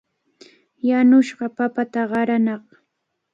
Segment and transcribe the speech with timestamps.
[0.87, 2.65] Yanushqa papata qaranaaq.